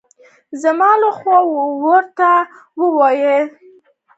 زما 0.61 0.91
له 1.01 1.09
خوا 1.17 1.37
ورته 1.83 2.31
ووایاست. 2.79 3.57